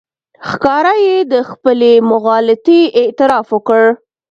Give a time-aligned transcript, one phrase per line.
[0.49, 3.81] ښکاره یې د خپلې مغالطې اعتراف وکړ.